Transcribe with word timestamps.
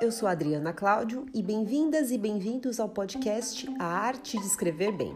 eu 0.00 0.10
sou 0.10 0.26
Adriana 0.26 0.72
Cláudio 0.72 1.26
e 1.34 1.42
bem-vindas 1.42 2.10
e 2.10 2.16
bem-vindos 2.16 2.80
ao 2.80 2.88
podcast 2.88 3.68
A 3.78 3.84
Arte 3.84 4.38
de 4.38 4.46
Escrever 4.46 4.92
Bem. 4.92 5.14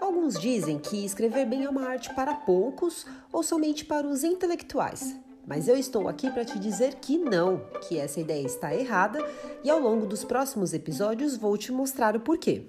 Alguns 0.00 0.40
dizem 0.40 0.78
que 0.78 1.04
escrever 1.04 1.44
bem 1.44 1.64
é 1.64 1.68
uma 1.68 1.86
arte 1.86 2.14
para 2.14 2.32
poucos 2.32 3.04
ou 3.30 3.42
somente 3.42 3.84
para 3.84 4.06
os 4.06 4.24
intelectuais. 4.24 5.14
Mas 5.46 5.68
eu 5.68 5.76
estou 5.76 6.08
aqui 6.08 6.30
para 6.30 6.46
te 6.46 6.58
dizer 6.58 6.94
que 6.94 7.18
não, 7.18 7.60
que 7.86 7.98
essa 7.98 8.20
ideia 8.20 8.46
está 8.46 8.74
errada 8.74 9.18
e 9.62 9.68
ao 9.68 9.80
longo 9.80 10.06
dos 10.06 10.24
próximos 10.24 10.72
episódios 10.72 11.36
vou 11.36 11.58
te 11.58 11.70
mostrar 11.70 12.16
o 12.16 12.20
porquê. 12.20 12.64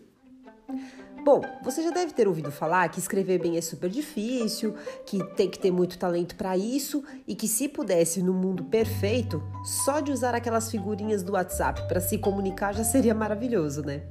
Bom, 1.27 1.41
você 1.61 1.83
já 1.83 1.91
deve 1.91 2.13
ter 2.13 2.25
ouvido 2.25 2.53
falar 2.53 2.87
que 2.87 2.99
escrever 2.99 3.37
bem 3.37 3.57
é 3.57 3.61
super 3.61 3.89
difícil, 3.89 4.73
que 5.05 5.21
tem 5.35 5.49
que 5.49 5.59
ter 5.59 5.71
muito 5.71 5.97
talento 5.97 6.37
para 6.37 6.55
isso 6.55 7.03
e 7.27 7.35
que 7.35 7.49
se 7.49 7.67
pudesse 7.67 8.23
no 8.23 8.33
mundo 8.33 8.63
perfeito, 8.63 9.43
só 9.65 9.99
de 9.99 10.09
usar 10.09 10.33
aquelas 10.33 10.71
figurinhas 10.71 11.23
do 11.23 11.33
WhatsApp 11.33 11.85
para 11.85 11.99
se 11.99 12.17
comunicar 12.17 12.73
já 12.73 12.85
seria 12.85 13.13
maravilhoso, 13.13 13.81
né? 13.81 14.03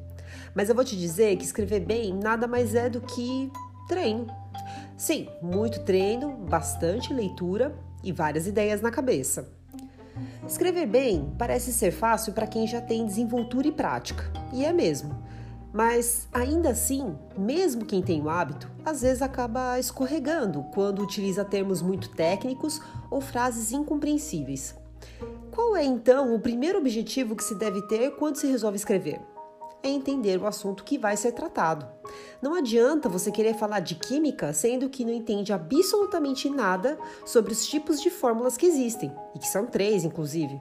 Mas 0.55 0.69
eu 0.69 0.75
vou 0.75 0.85
te 0.85 0.95
dizer 0.95 1.35
que 1.39 1.45
escrever 1.47 1.81
bem 1.81 2.13
nada 2.13 2.47
mais 2.47 2.75
é 2.75 2.91
do 2.91 3.01
que 3.01 3.51
treino. 3.89 4.27
Sim, 4.95 5.27
muito 5.41 5.81
treino, 5.85 6.37
bastante 6.37 7.15
leitura 7.15 7.75
e 8.05 8.13
várias 8.13 8.47
ideias 8.47 8.83
na 8.83 8.91
cabeça. 8.91 9.49
Escrever 10.47 10.87
bem 10.87 11.35
parece 11.39 11.73
ser 11.73 11.93
fácil 11.93 12.35
para 12.35 12.47
quem 12.47 12.67
já 12.67 12.83
tem 12.83 13.07
desenvoltura 13.07 13.69
e 13.69 13.73
prática, 13.73 14.31
e 14.53 14.67
é 14.67 14.73
mesmo. 14.75 15.25
Mas 15.77 16.27
ainda 16.33 16.71
assim, 16.71 17.15
mesmo 17.37 17.85
quem 17.85 18.01
tem 18.01 18.23
o 18.23 18.31
hábito, 18.31 18.67
às 18.83 19.03
vezes 19.03 19.21
acaba 19.21 19.79
escorregando 19.79 20.65
quando 20.73 21.03
utiliza 21.03 21.45
termos 21.45 21.83
muito 21.83 22.09
técnicos 22.09 22.81
ou 23.11 23.21
frases 23.21 23.73
incompreensíveis. 23.73 24.75
Qual 25.51 25.77
é 25.77 25.85
então 25.85 26.35
o 26.35 26.41
primeiro 26.41 26.79
objetivo 26.79 27.37
que 27.37 27.45
se 27.45 27.55
deve 27.55 27.83
ter 27.83 28.13
quando 28.13 28.37
se 28.37 28.47
resolve 28.47 28.79
escrever? 28.79 29.21
É 29.83 29.91
entender 29.91 30.41
o 30.41 30.47
assunto 30.47 30.83
que 30.83 30.97
vai 30.97 31.15
ser 31.15 31.33
tratado. 31.33 31.87
Não 32.41 32.55
adianta 32.55 33.07
você 33.07 33.31
querer 33.31 33.53
falar 33.53 33.81
de 33.81 33.97
química 33.97 34.55
sendo 34.55 34.89
que 34.89 35.05
não 35.05 35.13
entende 35.13 35.53
absolutamente 35.53 36.49
nada 36.49 36.99
sobre 37.23 37.53
os 37.53 37.67
tipos 37.67 38.01
de 38.01 38.09
fórmulas 38.09 38.57
que 38.57 38.65
existem, 38.65 39.13
e 39.35 39.39
que 39.39 39.47
são 39.47 39.67
três, 39.67 40.05
inclusive. 40.05 40.59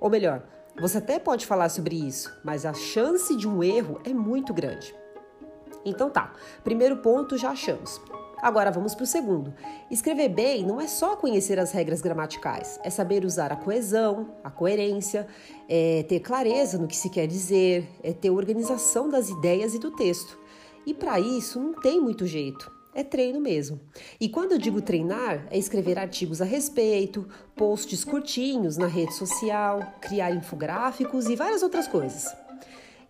Ou 0.00 0.08
melhor, 0.08 0.44
você 0.80 0.98
até 0.98 1.18
pode 1.18 1.46
falar 1.46 1.68
sobre 1.68 1.96
isso, 1.96 2.32
mas 2.42 2.64
a 2.64 2.72
chance 2.72 3.36
de 3.36 3.48
um 3.48 3.62
erro 3.62 4.00
é 4.04 4.12
muito 4.12 4.54
grande. 4.54 4.94
Então 5.84 6.10
tá, 6.10 6.32
primeiro 6.64 6.98
ponto 6.98 7.36
já 7.36 7.50
achamos. 7.50 8.00
Agora 8.40 8.72
vamos 8.72 8.94
para 8.94 9.04
o 9.04 9.06
segundo. 9.06 9.54
Escrever 9.90 10.28
bem 10.28 10.66
não 10.66 10.80
é 10.80 10.88
só 10.88 11.14
conhecer 11.14 11.60
as 11.60 11.70
regras 11.70 12.00
gramaticais, 12.00 12.80
é 12.82 12.90
saber 12.90 13.24
usar 13.24 13.52
a 13.52 13.56
coesão, 13.56 14.34
a 14.42 14.50
coerência, 14.50 15.28
é 15.68 16.02
ter 16.08 16.20
clareza 16.20 16.78
no 16.78 16.88
que 16.88 16.96
se 16.96 17.08
quer 17.08 17.26
dizer, 17.28 17.88
é 18.02 18.12
ter 18.12 18.30
organização 18.30 19.08
das 19.08 19.28
ideias 19.28 19.74
e 19.74 19.78
do 19.78 19.92
texto. 19.92 20.36
E 20.84 20.92
para 20.92 21.20
isso 21.20 21.60
não 21.60 21.74
tem 21.74 22.00
muito 22.00 22.26
jeito 22.26 22.81
é 22.94 23.02
treino 23.02 23.40
mesmo. 23.40 23.80
E 24.20 24.28
quando 24.28 24.52
eu 24.52 24.58
digo 24.58 24.80
treinar, 24.80 25.46
é 25.50 25.58
escrever 25.58 25.98
artigos 25.98 26.42
a 26.42 26.44
respeito, 26.44 27.26
posts 27.56 28.04
curtinhos 28.04 28.76
na 28.76 28.86
rede 28.86 29.14
social, 29.14 29.94
criar 30.00 30.30
infográficos 30.32 31.26
e 31.26 31.36
várias 31.36 31.62
outras 31.62 31.88
coisas. 31.88 32.34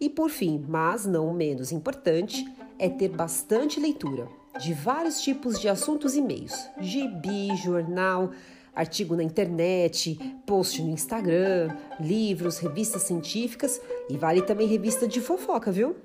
E 0.01 0.09
por 0.09 0.31
fim, 0.31 0.65
mas 0.69 1.07
não 1.07 1.33
menos 1.33 1.73
importante, 1.73 2.45
é 2.79 2.89
ter 2.89 3.09
bastante 3.09 3.79
leitura 3.79 4.29
de 4.61 4.75
vários 4.75 5.21
tipos 5.21 5.61
de 5.61 5.69
assuntos 5.69 6.15
e 6.15 6.21
meios: 6.21 6.69
gibi, 6.81 7.55
jornal, 7.57 8.33
artigo 8.75 9.15
na 9.15 9.23
internet, 9.23 10.19
post 10.47 10.83
no 10.83 10.91
Instagram, 10.91 11.77
livros, 12.01 12.59
revistas 12.59 13.03
científicas 13.03 13.81
e 14.09 14.17
vale 14.17 14.43
também 14.43 14.67
revista 14.67 15.07
de 15.07 15.21
fofoca, 15.21 15.71
viu? 15.71 15.97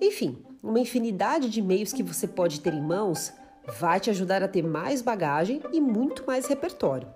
Enfim, 0.00 0.42
uma 0.62 0.80
infinidade 0.80 1.48
de 1.48 1.60
meios 1.60 1.92
que 1.92 2.02
você 2.02 2.26
pode 2.26 2.60
ter 2.60 2.72
em 2.72 2.82
mãos 2.82 3.32
vai 3.78 4.00
te 4.00 4.10
ajudar 4.10 4.42
a 4.42 4.48
ter 4.48 4.62
mais 4.62 5.02
bagagem 5.02 5.60
e 5.72 5.80
muito 5.80 6.24
mais 6.26 6.46
repertório. 6.46 7.08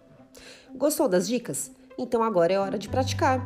Gostou 0.74 1.08
das 1.08 1.26
dicas? 1.26 1.70
Então 1.98 2.22
agora 2.22 2.52
é 2.52 2.58
hora 2.58 2.78
de 2.78 2.88
praticar. 2.88 3.40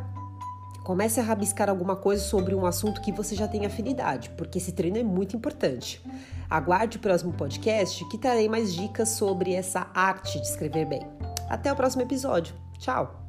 Comece 0.85 1.19
a 1.19 1.23
rabiscar 1.23 1.69
alguma 1.69 1.97
coisa 1.97 2.23
sobre 2.23 2.55
um 2.55 2.65
assunto 2.65 3.01
que 3.01 3.11
você 3.11 3.35
já 3.35 3.49
tem 3.49 3.67
afinidade, 3.67 4.31
porque 4.31 4.59
esse 4.59 4.71
treino 4.71 4.99
é 4.99 5.03
muito 5.03 5.37
importante. 5.37 6.01
Aguarde 6.49 6.97
o 6.97 7.01
próximo 7.01 7.33
podcast 7.33 8.05
que 8.09 8.17
trarei 8.17 8.49
mais 8.49 8.73
dicas 8.73 9.09
sobre 9.09 9.53
essa 9.53 9.91
arte 9.93 10.41
de 10.41 10.47
escrever 10.47 10.87
bem. 10.87 11.03
Até 11.51 11.73
o 11.73 11.77
próximo 11.77 12.03
episódio. 12.03 12.55
Tchau! 12.79 13.27